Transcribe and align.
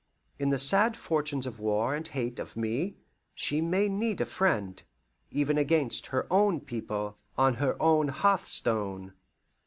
In 0.39 0.49
the 0.49 0.57
sad 0.57 0.97
fortunes 0.97 1.45
of 1.45 1.59
war 1.59 1.93
and 1.93 2.07
hate 2.07 2.39
of 2.39 2.57
me, 2.57 2.97
she 3.35 3.61
may 3.61 3.87
need 3.87 4.19
a 4.19 4.25
friend 4.25 4.81
even 5.29 5.59
against 5.59 6.07
her 6.07 6.25
own 6.33 6.59
people, 6.61 7.19
on 7.37 7.53
her 7.61 7.79
own 7.79 8.07
hearthstone." 8.07 9.13